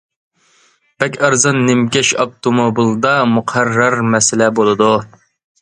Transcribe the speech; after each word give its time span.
بەك 1.03 1.19
ئەرزان 1.27 1.59
نىمكەش 1.67 2.13
ئاپتوموبىلدا 2.23 3.13
مۇقەررەر 3.35 3.99
مەسىلە 4.15 4.53
بولىدۇ. 4.63 4.93